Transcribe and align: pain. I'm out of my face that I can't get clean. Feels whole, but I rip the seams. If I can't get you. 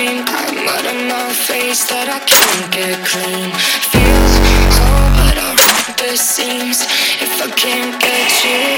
pain. 0.00 0.22
I'm 0.26 0.68
out 0.74 0.86
of 0.92 0.98
my 1.12 1.32
face 1.32 1.82
that 1.90 2.08
I 2.08 2.20
can't 2.32 2.66
get 2.76 2.96
clean. 3.10 3.50
Feels 3.92 4.34
whole, 4.76 5.10
but 5.18 5.36
I 5.46 5.50
rip 5.64 5.96
the 6.00 6.16
seams. 6.16 6.80
If 7.24 7.32
I 7.46 7.48
can't 7.62 7.94
get 8.00 8.30
you. 8.44 8.69